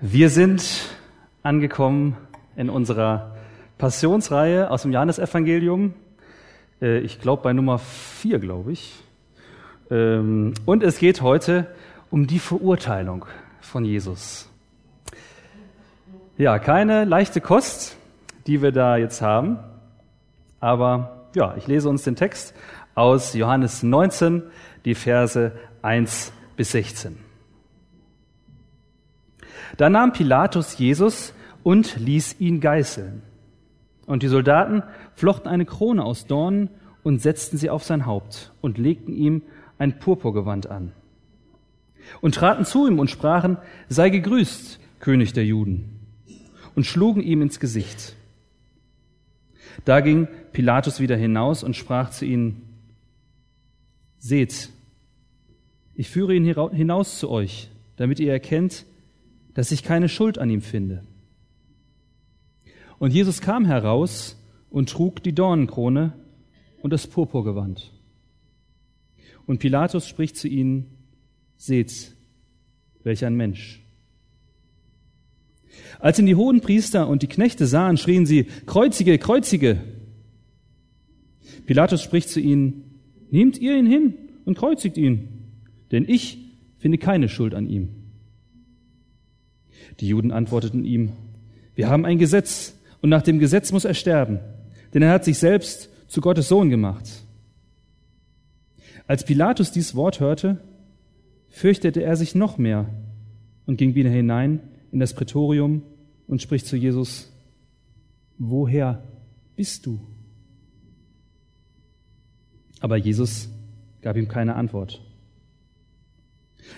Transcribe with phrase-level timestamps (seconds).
[0.00, 0.64] Wir sind
[1.42, 2.16] angekommen
[2.54, 3.34] in unserer
[3.78, 5.92] Passionsreihe aus dem Johannesevangelium.
[6.80, 8.94] Äh, ich glaube bei Nummer vier, glaube ich.
[9.90, 11.66] Ähm, und es geht heute
[12.10, 13.24] um die Verurteilung
[13.60, 14.48] von Jesus.
[16.36, 17.96] Ja, keine leichte Kost,
[18.46, 19.58] die wir da jetzt haben.
[20.60, 22.54] Aber ja, ich lese uns den Text
[22.94, 24.44] aus Johannes 19,
[24.84, 25.50] die Verse
[25.82, 27.27] 1 bis 16.
[29.76, 33.22] Da nahm Pilatus Jesus und ließ ihn geißeln.
[34.06, 34.82] Und die Soldaten
[35.14, 36.70] flochten eine Krone aus Dornen
[37.02, 39.42] und setzten sie auf sein Haupt und legten ihm
[39.78, 40.92] ein Purpurgewand an.
[42.20, 46.00] Und traten zu ihm und sprachen, sei gegrüßt, König der Juden,
[46.74, 48.16] und schlugen ihm ins Gesicht.
[49.84, 52.62] Da ging Pilatus wieder hinaus und sprach zu ihnen,
[54.18, 54.70] Seht,
[55.94, 58.84] ich führe ihn hinaus zu euch, damit ihr erkennt,
[59.54, 61.02] dass ich keine Schuld an ihm finde.
[62.98, 64.36] Und Jesus kam heraus
[64.70, 66.12] und trug die Dornenkrone
[66.82, 67.92] und das Purpurgewand.
[69.46, 70.86] Und Pilatus spricht zu ihnen,
[71.56, 72.14] seht,
[73.02, 73.82] welch ein Mensch.
[76.00, 79.78] Als ihn die hohen Priester und die Knechte sahen, schrien sie, Kreuzige, Kreuzige!
[81.66, 85.28] Pilatus spricht zu ihnen, nehmt ihr ihn hin und kreuzigt ihn,
[85.90, 86.38] denn ich
[86.78, 87.90] finde keine Schuld an ihm.
[90.00, 91.12] Die Juden antworteten ihm,
[91.74, 94.40] wir haben ein Gesetz und nach dem Gesetz muss er sterben,
[94.94, 97.04] denn er hat sich selbst zu Gottes Sohn gemacht.
[99.06, 100.60] Als Pilatus dies Wort hörte,
[101.48, 102.86] fürchtete er sich noch mehr
[103.66, 104.60] und ging wieder hinein
[104.92, 105.82] in das Prätorium
[106.26, 107.32] und spricht zu Jesus,
[108.38, 109.02] woher
[109.56, 110.00] bist du?
[112.80, 113.48] Aber Jesus
[114.02, 115.02] gab ihm keine Antwort.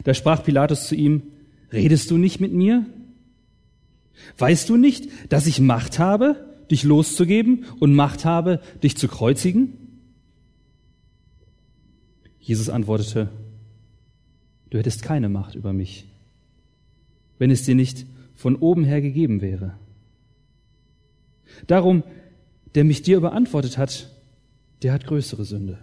[0.05, 1.23] Da sprach Pilatus zu ihm,
[1.73, 2.87] redest du nicht mit mir?
[4.39, 9.77] Weißt du nicht, dass ich Macht habe, dich loszugeben und Macht habe, dich zu kreuzigen?
[12.41, 13.29] Jesus antwortete,
[14.71, 16.07] du hättest keine Macht über mich,
[17.39, 19.75] wenn es dir nicht von oben her gegeben wäre.
[21.67, 22.03] Darum,
[22.75, 24.11] der mich dir überantwortet hat,
[24.83, 25.79] der hat größere Sünde.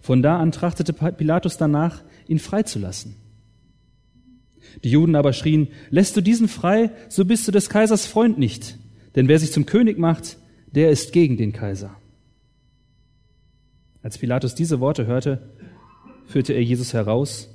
[0.00, 3.16] Von da an trachtete Pilatus danach, ihn freizulassen.
[4.82, 8.78] Die Juden aber schrien, lässt du diesen frei, so bist du des Kaisers Freund nicht.
[9.14, 10.38] Denn wer sich zum König macht,
[10.70, 11.96] der ist gegen den Kaiser.
[14.02, 15.50] Als Pilatus diese Worte hörte,
[16.26, 17.48] führte er Jesus heraus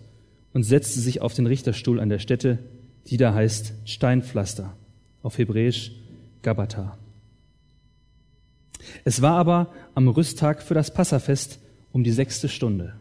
[0.54, 2.60] und setzte sich auf den Richterstuhl an der Stätte,
[3.08, 4.76] die da heißt Steinpflaster,
[5.24, 5.92] auf Hebräisch
[6.42, 6.98] Gabata.
[9.04, 11.60] Es war aber am Rüsttag für das Passafest
[11.92, 12.94] um die sechste Stunde.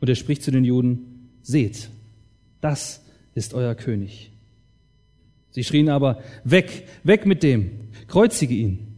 [0.00, 1.90] Und er spricht zu den Juden, seht,
[2.60, 3.04] das
[3.34, 4.32] ist euer König.
[5.50, 8.94] Sie schrien aber, weg, weg mit dem, kreuzige ihn.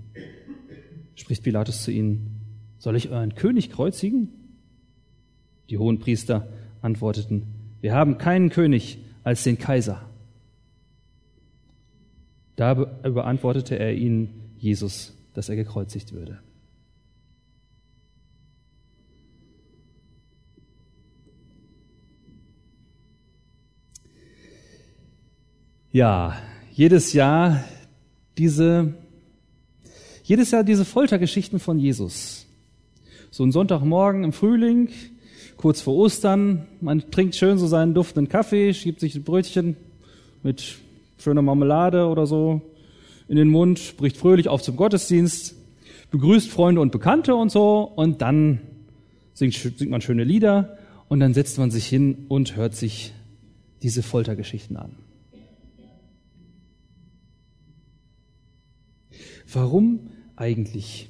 [1.15, 2.41] Spricht Pilatus zu ihnen,
[2.79, 4.29] soll ich euren König kreuzigen?
[5.69, 6.49] Die hohen Priester
[6.83, 7.47] antworteten,
[7.81, 10.09] wir haben keinen König als den Kaiser.
[12.57, 16.41] Da beantwortete er ihnen Jesus, dass er gekreuzigt würde.
[25.93, 26.37] Ja,
[26.73, 27.65] jedes Jahr
[28.39, 28.95] diese,
[30.23, 32.47] jedes Jahr diese Foltergeschichten von Jesus.
[33.33, 34.91] So ein Sonntagmorgen im Frühling,
[35.57, 39.77] kurz vor Ostern, man trinkt schön so seinen duftenden Kaffee, schiebt sich ein Brötchen
[40.45, 40.77] mit
[41.19, 42.61] schöner Marmelade oder so
[43.27, 45.57] in den Mund, bricht fröhlich auf zum Gottesdienst,
[46.13, 48.61] begrüßt Freunde und Bekannte und so und dann
[49.35, 50.79] singt, singt man schöne Lieder
[51.09, 53.13] und dann setzt man sich hin und hört sich
[53.83, 54.95] diese Foltergeschichten an.
[59.53, 61.09] Warum eigentlich?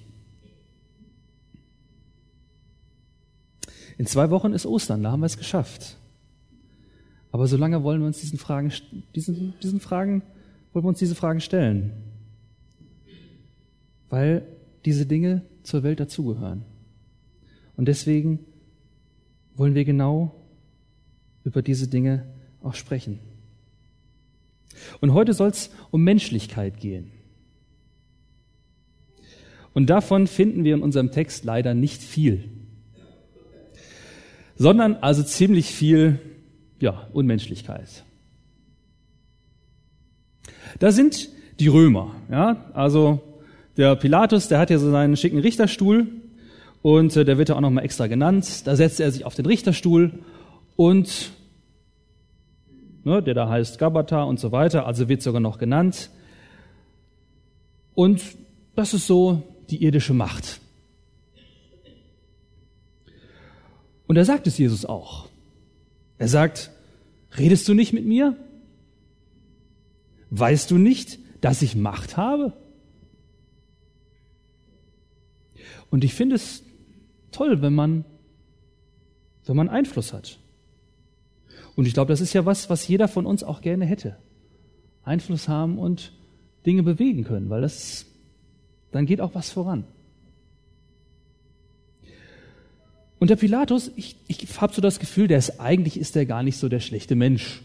[3.98, 5.96] In zwei Wochen ist Ostern, da haben wir es geschafft.
[7.32, 8.72] Aber solange wollen wir uns diesen Fragen,
[9.14, 10.22] diesen, diesen Fragen,
[10.72, 11.92] wollen wir uns diese Fragen stellen.
[14.08, 14.46] Weil
[14.84, 16.64] diese Dinge zur Welt dazugehören.
[17.76, 18.40] Und deswegen
[19.54, 20.34] wollen wir genau
[21.44, 22.26] über diese Dinge
[22.62, 23.18] auch sprechen.
[25.00, 27.12] Und heute soll es um Menschlichkeit gehen.
[29.72, 32.44] Und davon finden wir in unserem Text leider nicht viel,
[34.56, 36.18] sondern also ziemlich viel
[36.80, 38.04] ja, Unmenschlichkeit.
[40.78, 41.28] Da sind
[41.60, 43.20] die Römer, ja, also
[43.76, 46.08] der Pilatus, der hat ja so seinen schicken Richterstuhl
[46.82, 48.66] und äh, der wird ja auch nochmal extra genannt.
[48.66, 50.12] Da setzt er sich auf den Richterstuhl
[50.76, 51.32] und
[53.04, 56.10] ne, der da heißt Gabata und so weiter, also wird sogar noch genannt.
[57.94, 58.22] Und
[58.74, 60.60] das ist so die irdische Macht.
[64.06, 65.28] Und er sagt es Jesus auch.
[66.18, 66.70] Er sagt,
[67.38, 68.36] redest du nicht mit mir?
[70.30, 72.52] Weißt du nicht, dass ich Macht habe?
[75.90, 76.62] Und ich finde es
[77.32, 78.04] toll, wenn man,
[79.44, 80.38] wenn man Einfluss hat.
[81.76, 84.16] Und ich glaube, das ist ja was, was jeder von uns auch gerne hätte.
[85.02, 86.12] Einfluss haben und
[86.66, 88.06] Dinge bewegen können, weil das,
[88.92, 89.84] dann geht auch was voran.
[93.18, 96.42] Und der Pilatus, ich, ich habe so das Gefühl, der ist eigentlich ist der gar
[96.42, 97.62] nicht so der schlechte Mensch.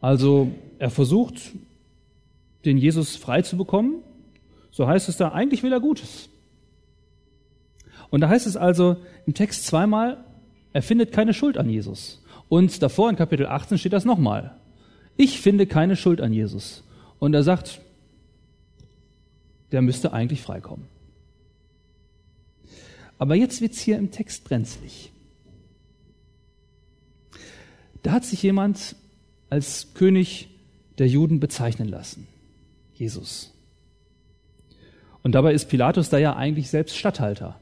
[0.00, 1.52] Also er versucht,
[2.64, 3.96] den Jesus frei zu bekommen.
[4.70, 6.30] So heißt es da, eigentlich will er Gutes.
[8.10, 10.24] Und da heißt es also im Text zweimal,
[10.72, 12.22] er findet keine Schuld an Jesus.
[12.48, 14.56] Und davor in Kapitel 18 steht das nochmal.
[15.16, 16.84] Ich finde keine Schuld an Jesus.
[17.18, 17.80] Und er sagt,
[19.72, 20.86] der müsste eigentlich freikommen.
[23.18, 25.12] Aber jetzt wird's hier im Text brenzlig.
[28.02, 28.96] Da hat sich jemand
[29.50, 30.48] als König
[30.98, 32.26] der Juden bezeichnen lassen.
[32.94, 33.52] Jesus.
[35.22, 37.58] Und dabei ist Pilatus da ja eigentlich selbst Statthalter.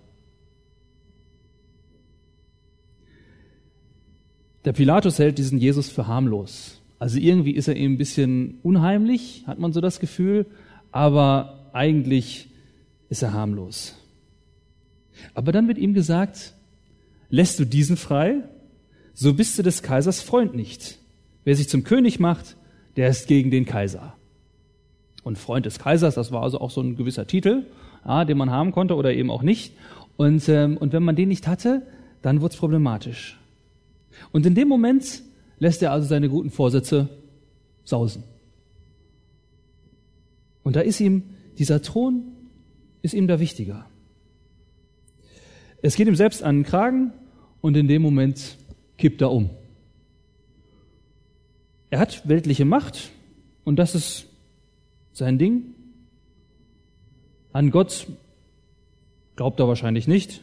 [4.64, 6.82] Der Pilatus hält diesen Jesus für harmlos.
[6.98, 10.46] Also irgendwie ist er ihm ein bisschen unheimlich, hat man so das Gefühl,
[10.92, 12.48] aber eigentlich
[13.08, 13.94] ist er harmlos.
[15.34, 16.54] Aber dann wird ihm gesagt,
[17.28, 18.42] lässt du diesen frei,
[19.14, 20.98] so bist du des Kaisers Freund nicht.
[21.44, 22.56] Wer sich zum König macht,
[22.96, 24.14] der ist gegen den Kaiser.
[25.22, 27.66] Und Freund des Kaisers, das war also auch so ein gewisser Titel,
[28.04, 29.74] ja, den man haben konnte oder eben auch nicht.
[30.16, 31.82] Und, ähm, und wenn man den nicht hatte,
[32.22, 33.38] dann wurde es problematisch.
[34.32, 35.22] Und in dem Moment
[35.58, 37.08] lässt er also seine guten Vorsätze
[37.84, 38.24] sausen.
[40.62, 41.22] Und da ist ihm
[41.58, 42.24] dieser Thron,
[43.02, 43.86] ist ihm da wichtiger.
[45.82, 47.12] Es geht ihm selbst an den Kragen
[47.60, 48.56] und in dem Moment
[48.98, 49.50] kippt er um.
[51.90, 53.10] Er hat weltliche Macht
[53.64, 54.26] und das ist
[55.12, 55.74] sein Ding.
[57.52, 58.06] An Gott
[59.36, 60.42] glaubt er wahrscheinlich nicht.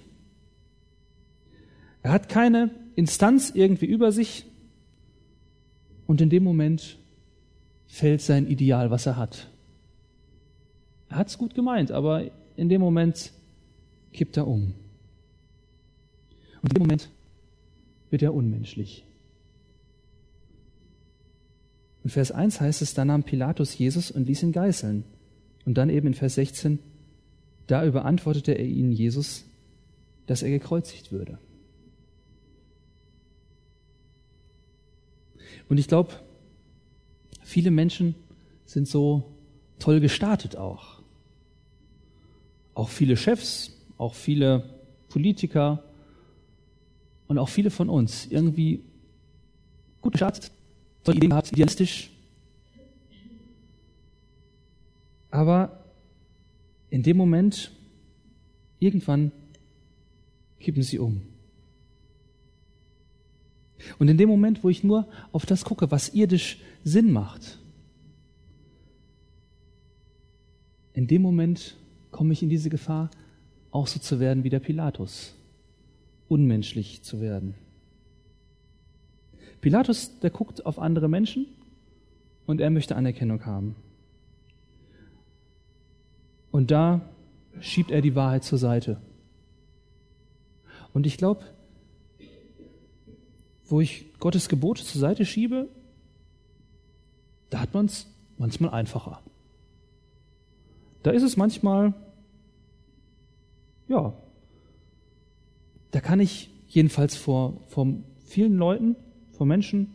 [2.01, 4.45] Er hat keine Instanz irgendwie über sich
[6.05, 6.97] und in dem Moment
[7.87, 9.49] fällt sein Ideal, was er hat.
[11.13, 12.23] Er hat es gut gemeint, aber
[12.55, 13.33] in dem Moment
[14.13, 14.73] kippt er um.
[16.63, 17.09] Und in dem Moment
[18.09, 19.05] wird er unmenschlich.
[22.03, 25.03] In Vers 1 heißt es, da nahm Pilatus Jesus und ließ ihn geißeln.
[25.65, 26.79] Und dann eben in Vers 16,
[27.67, 29.45] da überantwortete er ihnen Jesus,
[30.25, 31.37] dass er gekreuzigt würde.
[35.69, 36.13] Und ich glaube,
[37.43, 38.15] viele Menschen
[38.65, 39.25] sind so
[39.77, 41.02] toll gestartet auch.
[42.73, 44.69] Auch viele Chefs, auch viele
[45.09, 45.83] Politiker,
[47.27, 48.83] und auch viele von uns irgendwie
[50.01, 50.51] gut gestartet,
[51.03, 52.11] tolle Ideen gehabt, idealistisch.
[55.31, 55.83] Aber
[56.89, 57.71] in dem Moment,
[58.79, 59.31] irgendwann
[60.59, 61.23] kippen sie um.
[63.97, 67.57] Und in dem Moment, wo ich nur auf das gucke, was irdisch Sinn macht,
[70.93, 71.75] in dem Moment
[72.13, 73.11] komme ich in diese Gefahr,
[73.71, 75.35] auch so zu werden wie der Pilatus
[76.29, 77.55] unmenschlich zu werden.
[79.61, 81.45] Pilatus, der guckt auf andere Menschen
[82.45, 83.75] und er möchte Anerkennung haben.
[86.51, 87.01] Und da
[87.59, 89.01] schiebt er die Wahrheit zur Seite.
[90.93, 91.43] Und ich glaube,
[93.65, 95.67] wo ich Gottes Gebote zur Seite schiebe,
[97.49, 99.21] da hat man es manchmal einfacher.
[101.03, 101.93] Da ist es manchmal,
[103.89, 104.13] ja,
[105.91, 107.87] da kann ich jedenfalls vor, vor
[108.25, 108.95] vielen Leuten,
[109.31, 109.93] vor Menschen,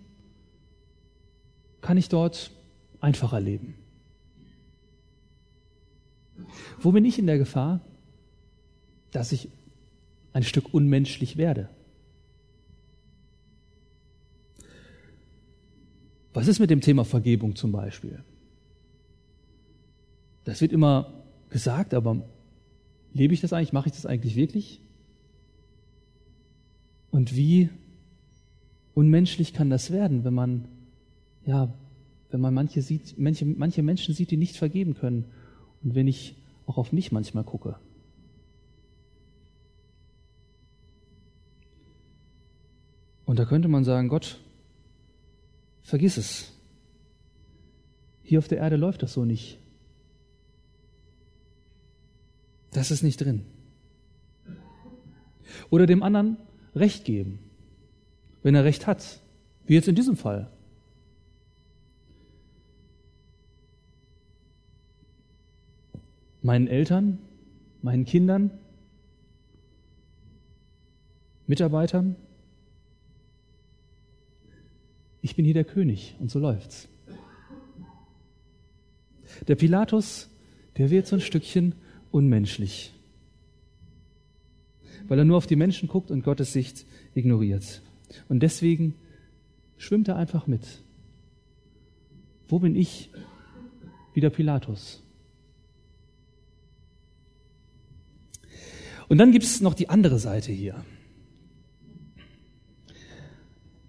[1.80, 2.52] kann ich dort
[3.00, 3.74] einfacher leben.
[6.78, 7.80] Wo bin ich in der Gefahr,
[9.10, 9.48] dass ich
[10.32, 11.68] ein Stück unmenschlich werde?
[16.34, 18.22] Was ist mit dem Thema Vergebung zum Beispiel?
[20.48, 21.12] Das wird immer
[21.50, 22.22] gesagt, aber
[23.12, 23.74] lebe ich das eigentlich?
[23.74, 24.80] Mache ich das eigentlich wirklich?
[27.10, 27.68] Und wie
[28.94, 30.64] unmenschlich kann das werden, wenn man,
[31.44, 31.70] ja,
[32.30, 35.26] wenn man manche sieht, manche, manche Menschen sieht, die nicht vergeben können.
[35.82, 36.34] Und wenn ich
[36.66, 37.76] auch auf mich manchmal gucke.
[43.26, 44.40] Und da könnte man sagen, Gott,
[45.82, 46.54] vergiss es.
[48.22, 49.58] Hier auf der Erde läuft das so nicht.
[52.72, 53.44] Das ist nicht drin.
[55.70, 56.36] Oder dem anderen
[56.74, 57.38] Recht geben,
[58.42, 59.20] wenn er Recht hat,
[59.66, 60.50] wie jetzt in diesem Fall.
[66.42, 67.18] Meinen Eltern,
[67.82, 68.50] meinen Kindern,
[71.46, 72.16] Mitarbeitern.
[75.22, 76.88] Ich bin hier der König und so läuft's.
[79.46, 80.30] Der Pilatus,
[80.76, 81.74] der wird so ein Stückchen
[82.10, 82.92] unmenschlich,
[85.08, 87.82] weil er nur auf die Menschen guckt und Gottes Sicht ignoriert.
[88.28, 88.94] Und deswegen
[89.76, 90.82] schwimmt er einfach mit.
[92.48, 93.10] Wo bin ich
[94.14, 95.02] wie der Pilatus?
[99.08, 100.84] Und dann gibt es noch die andere Seite hier.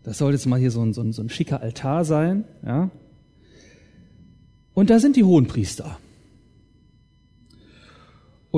[0.04, 2.46] Das soll jetzt mal hier so ein, so ein, so ein schicker Altar sein.
[2.66, 2.90] Ja?
[4.74, 6.00] Und da sind die Hohenpriester.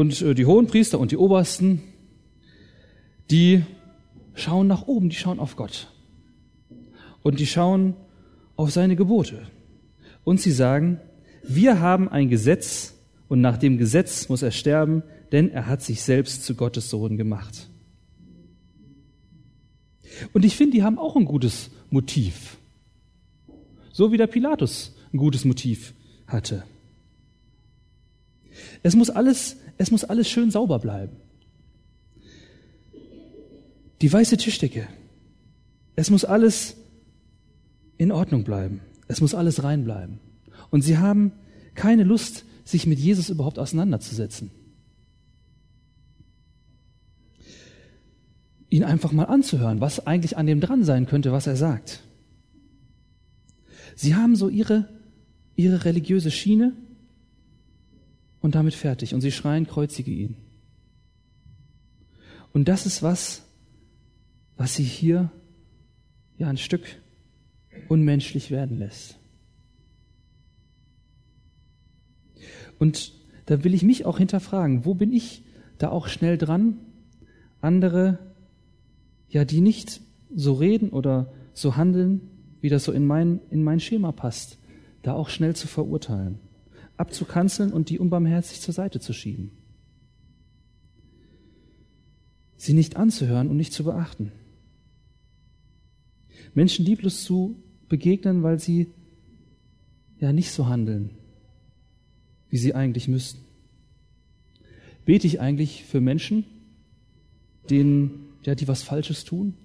[0.01, 1.83] Und äh, die Hohenpriester und die Obersten,
[3.29, 3.61] die
[4.33, 5.93] schauen nach oben, die schauen auf Gott.
[7.21, 7.93] Und die schauen
[8.55, 9.43] auf seine Gebote.
[10.23, 10.99] Und sie sagen,
[11.43, 12.95] wir haben ein Gesetz
[13.27, 17.15] und nach dem Gesetz muss er sterben, denn er hat sich selbst zu Gottes Sohn
[17.15, 17.69] gemacht.
[20.33, 22.57] Und ich finde, die haben auch ein gutes Motiv.
[23.91, 25.93] So wie der Pilatus ein gutes Motiv
[26.25, 26.63] hatte.
[28.81, 31.17] Es muss alles, es muss alles schön sauber bleiben.
[34.01, 34.87] Die weiße Tischdecke.
[35.95, 36.75] Es muss alles
[37.97, 38.81] in Ordnung bleiben.
[39.07, 40.19] Es muss alles rein bleiben.
[40.69, 41.31] Und sie haben
[41.73, 44.51] keine Lust, sich mit Jesus überhaupt auseinanderzusetzen.
[48.69, 51.99] ihn einfach mal anzuhören, was eigentlich an dem dran sein könnte, was er sagt.
[53.95, 54.87] Sie haben so ihre,
[55.57, 56.71] ihre religiöse Schiene
[58.41, 59.13] und damit fertig.
[59.13, 60.35] Und sie schreien, kreuzige ihn.
[62.53, 63.43] Und das ist was,
[64.57, 65.31] was sie hier
[66.37, 66.83] ja ein Stück
[67.87, 69.17] unmenschlich werden lässt.
[72.79, 73.13] Und
[73.45, 75.43] da will ich mich auch hinterfragen, wo bin ich
[75.77, 76.77] da auch schnell dran,
[77.61, 78.19] andere
[79.29, 80.01] ja, die nicht
[80.35, 82.21] so reden oder so handeln,
[82.59, 84.57] wie das so in mein, in mein Schema passt,
[85.01, 86.39] da auch schnell zu verurteilen,
[87.01, 89.51] abzukanzeln und die unbarmherzig zur Seite zu schieben.
[92.57, 94.31] Sie nicht anzuhören und nicht zu beachten.
[96.53, 97.55] Menschen lieblos zu
[97.89, 98.91] begegnen, weil sie
[100.19, 101.09] ja nicht so handeln,
[102.49, 103.41] wie sie eigentlich müssten.
[105.03, 106.45] Bete ich eigentlich für Menschen,
[107.69, 109.55] denen ja, die was Falsches tun?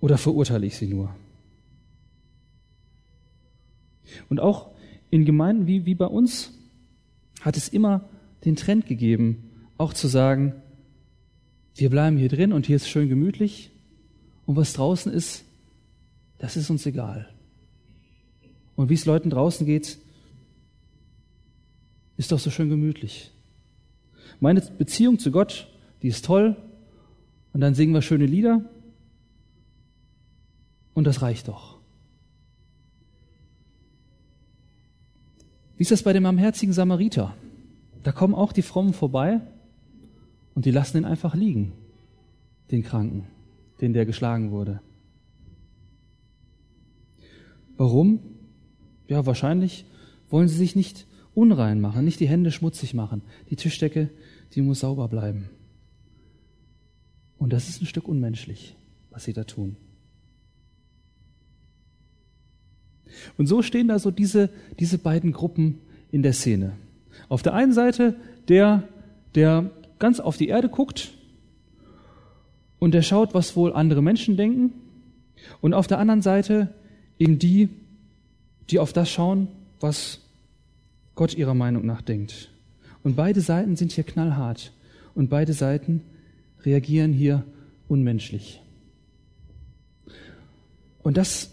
[0.00, 1.14] Oder verurteile ich sie nur?
[4.28, 4.70] Und auch
[5.10, 6.52] in Gemeinden wie, wie bei uns
[7.40, 8.08] hat es immer
[8.44, 10.54] den Trend gegeben, auch zu sagen,
[11.74, 13.70] wir bleiben hier drin und hier ist schön gemütlich
[14.46, 15.44] und was draußen ist,
[16.38, 17.28] das ist uns egal.
[18.76, 19.98] Und wie es Leuten draußen geht,
[22.16, 23.30] ist doch so schön gemütlich.
[24.40, 25.68] Meine Beziehung zu Gott,
[26.02, 26.56] die ist toll.
[27.52, 28.64] Und dann singen wir schöne Lieder.
[30.94, 31.79] Und das reicht doch.
[35.80, 37.34] Wie ist das bei dem barmherzigen Samariter?
[38.02, 39.40] Da kommen auch die Frommen vorbei
[40.54, 41.72] und die lassen ihn einfach liegen,
[42.70, 43.28] den Kranken,
[43.80, 44.82] den der geschlagen wurde.
[47.78, 48.20] Warum?
[49.08, 49.86] Ja, wahrscheinlich
[50.28, 53.22] wollen sie sich nicht unrein machen, nicht die Hände schmutzig machen.
[53.48, 54.10] Die Tischdecke,
[54.52, 55.48] die muss sauber bleiben.
[57.38, 58.76] Und das ist ein Stück unmenschlich,
[59.08, 59.78] was sie da tun.
[63.38, 65.78] Und so stehen da so diese, diese beiden Gruppen
[66.10, 66.72] in der Szene.
[67.28, 68.16] Auf der einen Seite
[68.48, 68.84] der,
[69.34, 71.12] der ganz auf die Erde guckt
[72.78, 74.72] und der schaut, was wohl andere Menschen denken.
[75.60, 76.74] Und auf der anderen Seite
[77.18, 77.68] eben die,
[78.70, 79.48] die auf das schauen,
[79.80, 80.20] was
[81.14, 82.50] Gott ihrer Meinung nach denkt.
[83.02, 84.72] Und beide Seiten sind hier knallhart.
[85.14, 86.02] Und beide Seiten
[86.64, 87.44] reagieren hier
[87.88, 88.60] unmenschlich.
[91.02, 91.50] Und das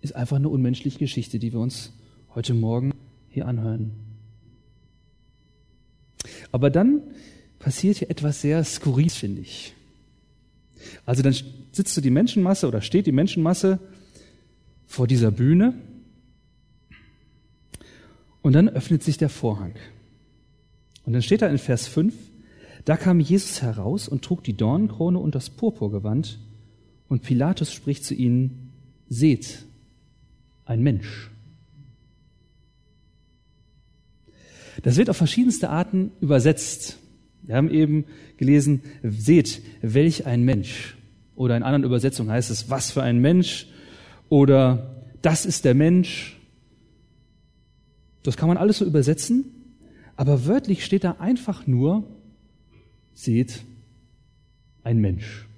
[0.00, 1.92] ist einfach eine unmenschliche Geschichte, die wir uns
[2.34, 2.94] heute Morgen
[3.30, 3.92] hier anhören.
[6.52, 7.02] Aber dann
[7.58, 9.74] passiert hier etwas sehr skurril, finde ich.
[11.04, 11.34] Also dann
[11.72, 13.78] sitzt du die Menschenmasse oder steht die Menschenmasse
[14.86, 15.74] vor dieser Bühne
[18.42, 19.74] und dann öffnet sich der Vorhang.
[21.04, 22.14] Und dann steht da in Vers 5,
[22.84, 26.38] Da kam Jesus heraus und trug die Dornenkrone und das Purpurgewand,
[27.08, 28.70] und Pilatus spricht zu ihnen,
[29.08, 29.64] seht,
[30.68, 31.30] ein Mensch.
[34.82, 36.98] Das wird auf verschiedenste Arten übersetzt.
[37.42, 38.04] Wir haben eben
[38.36, 40.96] gelesen, seht, welch ein Mensch.
[41.34, 43.66] Oder in anderen Übersetzungen heißt es, was für ein Mensch.
[44.28, 46.38] Oder das ist der Mensch.
[48.22, 49.46] Das kann man alles so übersetzen.
[50.16, 52.04] Aber wörtlich steht da einfach nur,
[53.14, 53.62] seht,
[54.84, 55.48] ein Mensch.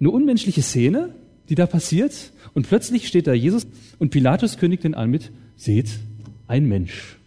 [0.00, 1.14] Eine unmenschliche Szene,
[1.48, 2.32] die da passiert.
[2.54, 3.66] Und plötzlich steht da Jesus
[3.98, 5.98] und Pilatus kündigt ihn an mit, seht,
[6.46, 7.18] ein Mensch.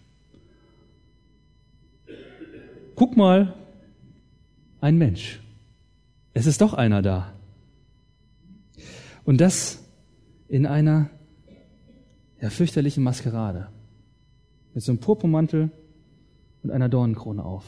[2.96, 3.56] Guck mal,
[4.82, 5.40] ein Mensch.
[6.34, 7.34] Es ist doch einer da.
[9.24, 9.84] Und das
[10.48, 11.10] in einer
[12.42, 13.70] ja, fürchterlichen Maskerade.
[14.74, 15.72] Mit so einem Purpurmantel
[16.64, 17.66] und einer Dornenkrone auf.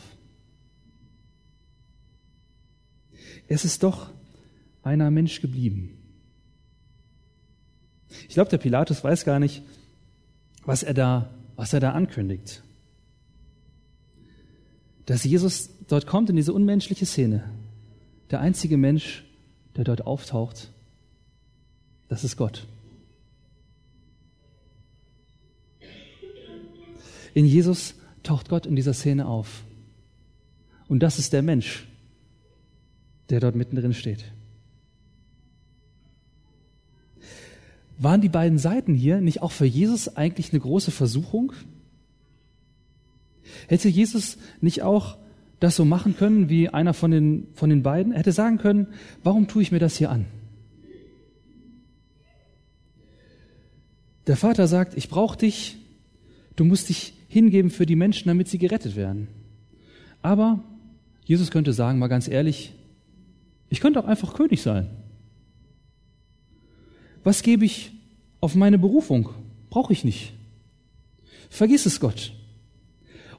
[3.48, 4.12] Es ist doch
[4.84, 5.98] einer Mensch geblieben.
[8.27, 9.63] Ich glaube, der Pilatus weiß gar nicht,
[10.65, 12.63] was er da, was er da ankündigt.
[15.06, 17.44] Dass Jesus dort kommt in diese unmenschliche Szene.
[18.30, 19.25] Der einzige Mensch,
[19.75, 20.72] der dort auftaucht,
[22.08, 22.68] das ist Gott.
[27.34, 29.63] In Jesus taucht Gott in dieser Szene auf.
[30.88, 31.88] Und das ist der Mensch,
[33.30, 34.25] der dort mittendrin steht.
[38.01, 41.53] Waren die beiden Seiten hier nicht auch für Jesus eigentlich eine große Versuchung?
[43.67, 45.17] Hätte Jesus nicht auch
[45.60, 48.12] das so machen können wie einer von den, von den beiden?
[48.12, 48.88] Er hätte sagen können,
[49.24, 50.25] warum tue ich mir das hier an?
[54.25, 55.77] Der Vater sagt, ich brauche dich,
[56.55, 59.27] du musst dich hingeben für die Menschen, damit sie gerettet werden.
[60.24, 60.63] Aber
[61.24, 62.74] Jesus könnte sagen, mal ganz ehrlich,
[63.70, 64.89] ich könnte auch einfach König sein.
[67.23, 67.91] Was gebe ich
[68.41, 69.30] auf meine Berufung?
[69.69, 70.34] Brauche ich nicht.
[71.49, 72.34] Vergiss es Gott.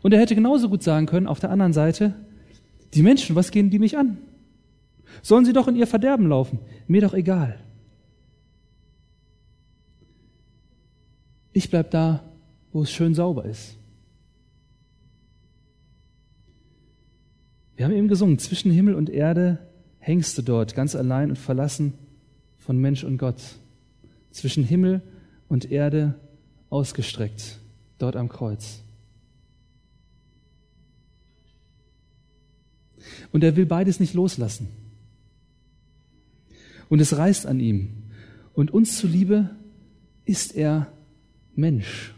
[0.01, 2.15] Und er hätte genauso gut sagen können, auf der anderen Seite,
[2.95, 4.19] die Menschen, was gehen die mich an?
[5.23, 6.59] Sollen sie doch in ihr Verderben laufen?
[6.87, 7.59] Mir doch egal.
[11.53, 12.23] Ich bleib da,
[12.73, 13.77] wo es schön sauber ist.
[17.77, 19.59] Wir haben eben gesungen, zwischen Himmel und Erde
[19.99, 21.95] hängst du dort ganz allein und verlassen
[22.59, 23.41] von Mensch und Gott.
[24.33, 25.03] Zwischen Himmel
[25.49, 26.19] und Erde
[26.71, 27.59] ausgestreckt,
[27.99, 28.81] dort am Kreuz.
[33.33, 34.69] Und er will beides nicht loslassen.
[36.89, 37.91] Und es reißt an ihm.
[38.55, 39.51] Und uns zuliebe
[40.25, 40.93] ist er
[41.55, 42.15] Mensch.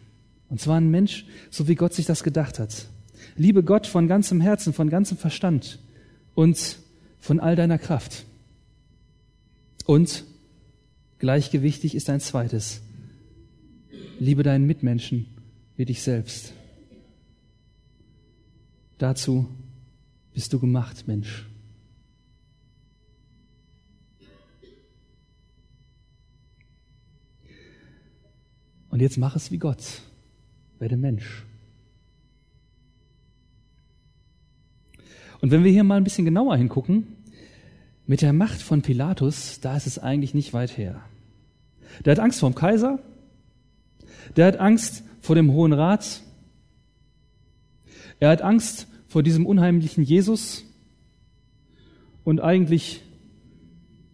[0.48, 2.86] Und zwar ein Mensch, so wie Gott sich das gedacht hat.
[3.36, 5.78] Liebe Gott von ganzem Herzen, von ganzem Verstand
[6.34, 6.78] und
[7.18, 8.24] von all deiner Kraft.
[9.86, 10.24] Und
[11.24, 12.82] gleichgewichtig ist ein zweites.
[14.20, 15.24] Liebe deinen Mitmenschen
[15.74, 16.52] wie dich selbst.
[18.98, 19.48] Dazu
[20.34, 21.46] bist du gemacht, Mensch.
[28.90, 30.02] Und jetzt mach es wie Gott.
[30.78, 31.46] Werde Mensch.
[35.40, 37.06] Und wenn wir hier mal ein bisschen genauer hingucken,
[38.06, 41.02] mit der Macht von Pilatus, da ist es eigentlich nicht weit her.
[42.04, 42.98] Der hat Angst vor dem Kaiser,
[44.36, 46.22] der hat Angst vor dem Hohen Rat,
[48.20, 50.64] er hat Angst vor diesem unheimlichen Jesus
[52.24, 53.02] und eigentlich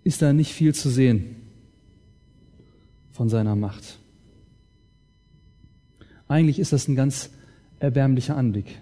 [0.04, 1.36] ist da nicht viel zu sehen
[3.12, 3.98] von seiner Macht.
[6.28, 7.30] Eigentlich ist das ein ganz
[7.80, 8.80] erbärmlicher Anblick.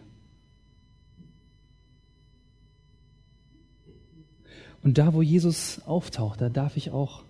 [4.82, 7.22] Und da, wo Jesus auftaucht, da darf ich auch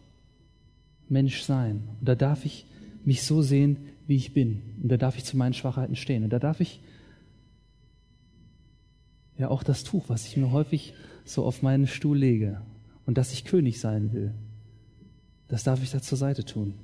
[1.09, 1.89] Mensch sein.
[2.01, 2.67] Und da darf ich
[3.05, 4.63] mich so sehen, wie ich bin.
[4.83, 6.25] Und da darf ich zu meinen Schwachheiten stehen.
[6.25, 6.81] Und da darf ich
[9.39, 10.95] ja auch das Tuch, was ich mir häufig
[11.25, 12.61] so auf meinen Stuhl lege
[13.07, 14.35] und dass ich König sein will,
[15.47, 16.75] das darf ich da zur Seite tun.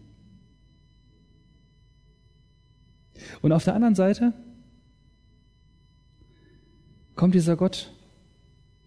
[3.42, 4.32] Und auf der anderen Seite
[7.14, 7.92] kommt dieser Gott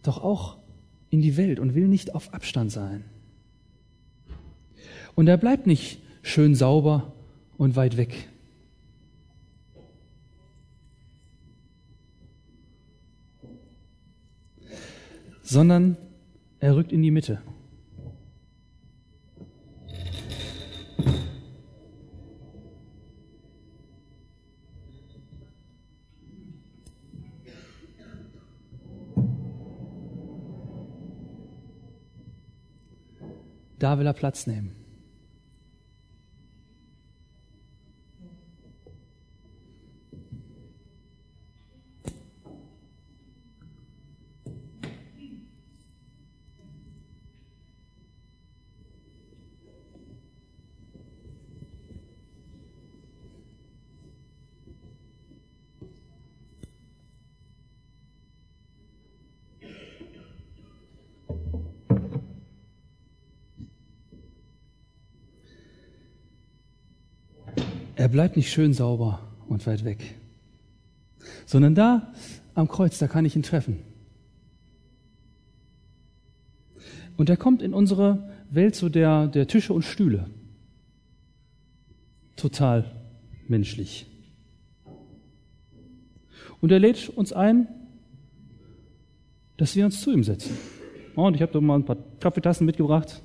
[0.03, 0.57] doch auch
[1.09, 3.03] in die Welt und will nicht auf Abstand sein.
[5.17, 7.11] Und er bleibt nicht schön sauber
[7.57, 8.29] und weit weg.
[15.41, 15.97] Sondern
[16.59, 17.41] er rückt in die Mitte.
[33.79, 34.86] Da will er Platz nehmen.
[68.07, 70.15] Er bleibt nicht schön sauber und weit weg,
[71.45, 72.13] sondern da
[72.55, 73.79] am Kreuz, da kann ich ihn treffen.
[77.17, 80.29] Und er kommt in unsere Welt so der, der Tische und Stühle.
[82.37, 82.89] Total
[83.49, 84.05] menschlich.
[86.61, 87.67] Und er lädt uns ein,
[89.57, 90.57] dass wir uns zu ihm setzen.
[91.13, 93.21] Und ich habe doch mal ein paar Kaffeetassen mitgebracht.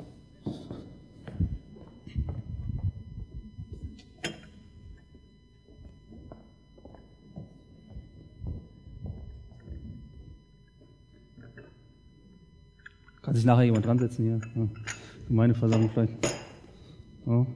[13.43, 14.41] Sich nachher jemand dran setzen hier?
[14.55, 14.69] Ja.
[15.27, 16.13] Gemeindeversammlung vielleicht.
[17.27, 17.47] Ja.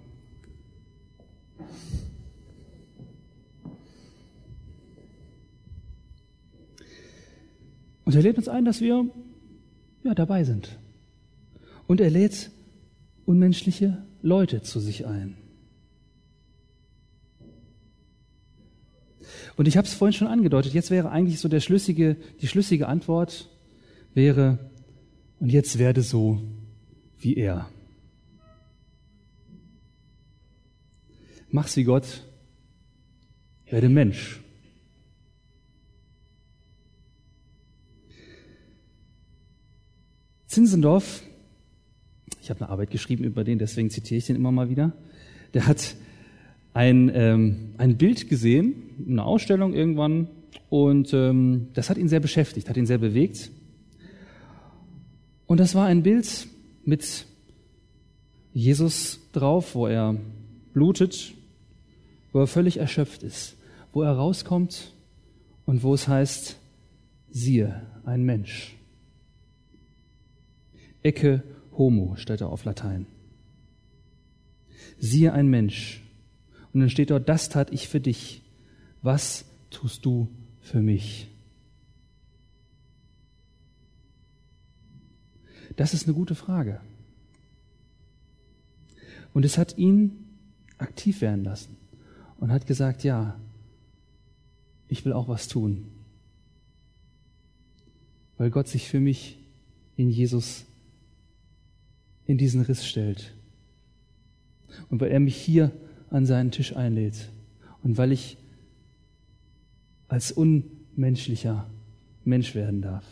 [8.04, 9.06] Und er lädt uns ein, dass wir
[10.04, 10.78] ja, dabei sind.
[11.86, 12.50] Und er lädt
[13.24, 15.36] unmenschliche Leute zu sich ein.
[19.56, 22.88] Und ich habe es vorhin schon angedeutet, jetzt wäre eigentlich so der schlüssige, die schlüssige
[22.88, 23.48] Antwort
[24.14, 24.58] wäre,
[25.40, 26.40] und jetzt werde so
[27.18, 27.68] wie er.
[31.50, 32.24] Mach's wie Gott,
[33.70, 34.40] werde Mensch.
[40.46, 41.22] Zinsendorf,
[42.40, 44.92] ich habe eine Arbeit geschrieben über den, deswegen zitiere ich den immer mal wieder,
[45.52, 45.96] der hat
[46.72, 48.74] ein, ähm, ein Bild gesehen,
[49.06, 50.28] eine Ausstellung irgendwann,
[50.68, 53.50] und ähm, das hat ihn sehr beschäftigt, hat ihn sehr bewegt.
[55.46, 56.48] Und das war ein Bild
[56.84, 57.26] mit
[58.52, 60.16] Jesus drauf, wo er
[60.72, 61.34] blutet,
[62.32, 63.56] wo er völlig erschöpft ist,
[63.92, 64.92] wo er rauskommt
[65.66, 66.56] und wo es heißt,
[67.30, 68.76] siehe, ein Mensch.
[71.02, 71.42] Ecke
[71.76, 73.06] homo steht da auf Latein.
[74.98, 76.02] Siehe ein Mensch.
[76.72, 78.42] Und dann steht dort, das tat ich für dich.
[79.02, 80.28] Was tust du
[80.60, 81.28] für mich?
[85.76, 86.80] Das ist eine gute Frage.
[89.32, 90.12] Und es hat ihn
[90.78, 91.76] aktiv werden lassen
[92.38, 93.38] und hat gesagt, ja,
[94.88, 95.88] ich will auch was tun,
[98.38, 99.38] weil Gott sich für mich
[99.96, 100.64] in Jesus
[102.26, 103.34] in diesen Riss stellt
[104.90, 105.72] und weil er mich hier
[106.10, 107.30] an seinen Tisch einlädt
[107.82, 108.36] und weil ich
[110.08, 111.68] als unmenschlicher
[112.24, 113.04] Mensch werden darf.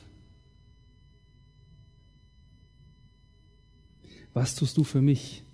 [4.34, 5.44] Was tust du für mich?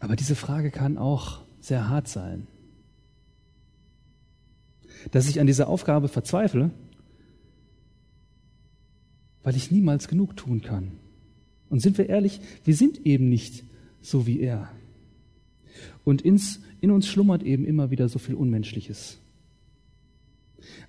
[0.00, 2.46] Aber diese Frage kann auch sehr hart sein.
[5.10, 6.70] Dass ich an dieser Aufgabe verzweifle,
[9.42, 10.92] weil ich niemals genug tun kann.
[11.68, 13.64] Und sind wir ehrlich, wir sind eben nicht
[14.00, 14.70] so wie er.
[16.04, 19.18] Und ins, in uns schlummert eben immer wieder so viel Unmenschliches.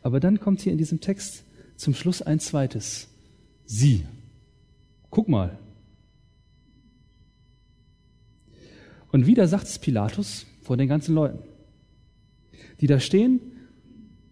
[0.02, 1.44] Aber dann kommt hier in diesem Text
[1.80, 3.08] zum Schluss ein zweites.
[3.65, 4.06] Sie.
[5.10, 5.58] Guck mal.
[9.12, 11.39] Und wieder sagt es Pilatus vor den ganzen Leuten,
[12.82, 13.39] die da stehen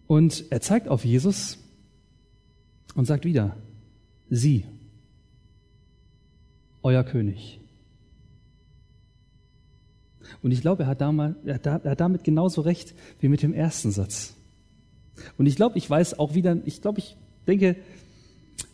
[0.06, 1.58] und er zeigt auf Jesus
[2.94, 3.56] und sagt wieder,
[4.28, 4.66] Sie,
[6.82, 7.60] euer König.
[10.42, 13.90] Und ich glaube, er hat, damals, er hat damit genauso recht wie mit dem ersten
[13.90, 14.34] Satz.
[15.38, 17.16] Und ich glaube, ich weiß auch wieder, ich glaube, ich
[17.48, 17.76] denke,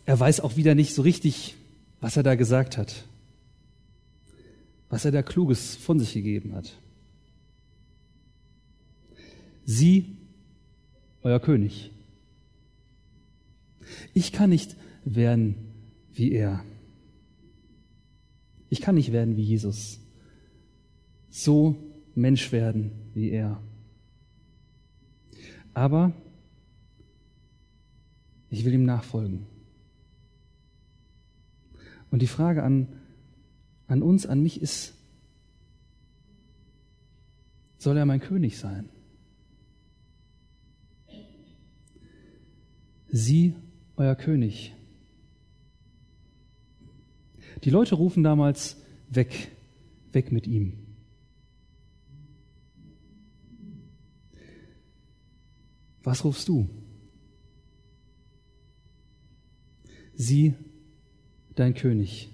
[0.05, 1.55] er weiß auch wieder nicht so richtig,
[2.01, 3.05] was er da gesagt hat,
[4.89, 6.77] was er da Kluges von sich gegeben hat.
[9.65, 10.17] Sie,
[11.23, 11.91] euer König.
[14.13, 15.55] Ich kann nicht werden
[16.13, 16.63] wie er.
[18.69, 19.99] Ich kann nicht werden wie Jesus.
[21.29, 21.75] So
[22.13, 23.61] Mensch werden wie er.
[25.73, 26.13] Aber
[28.49, 29.45] ich will ihm nachfolgen.
[32.11, 32.87] Und die Frage an,
[33.87, 34.93] an uns, an mich ist,
[37.77, 38.89] soll er mein König sein?
[43.09, 43.55] Sie,
[43.95, 44.73] euer König.
[47.63, 48.77] Die Leute rufen damals
[49.09, 49.51] weg,
[50.11, 50.73] weg mit ihm.
[56.03, 56.69] Was rufst du?
[60.15, 60.53] Sieh
[61.55, 62.29] dein König.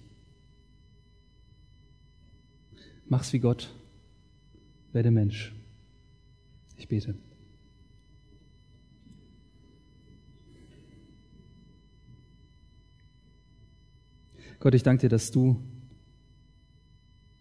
[3.07, 3.73] Mach's wie Gott,
[4.93, 5.53] werde Mensch.
[6.77, 7.15] Ich bete.
[14.59, 15.59] Gott, ich danke dir, dass du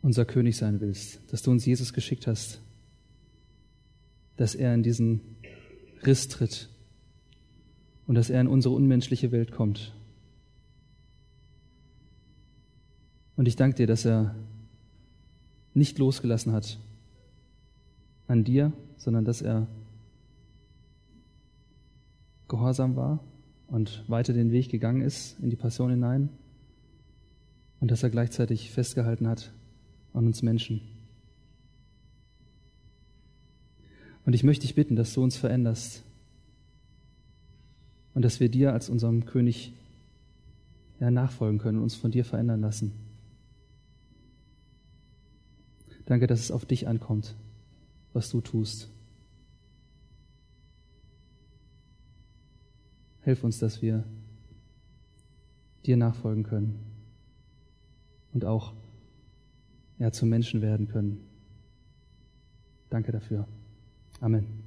[0.02, 2.62] unser König sein willst, dass du uns Jesus geschickt hast,
[4.38, 5.20] dass er in diesen
[6.04, 6.70] Riss tritt
[8.06, 9.92] und dass er in unsere unmenschliche Welt kommt.
[13.40, 14.34] Und ich danke dir, dass er
[15.72, 16.78] nicht losgelassen hat
[18.28, 19.66] an dir, sondern dass er
[22.48, 23.18] gehorsam war
[23.68, 26.28] und weiter den Weg gegangen ist in die Passion hinein
[27.80, 29.50] und dass er gleichzeitig festgehalten hat
[30.12, 30.82] an uns Menschen.
[34.26, 36.02] Und ich möchte dich bitten, dass du uns veränderst
[38.12, 39.72] und dass wir dir als unserem König
[41.00, 43.08] ja, nachfolgen können und uns von dir verändern lassen.
[46.10, 47.36] Danke, dass es auf dich ankommt,
[48.14, 48.90] was du tust.
[53.22, 54.02] Hilf uns, dass wir
[55.86, 56.80] dir nachfolgen können
[58.32, 58.72] und auch
[60.00, 61.20] ja, zum Menschen werden können.
[62.88, 63.46] Danke dafür.
[64.20, 64.59] Amen.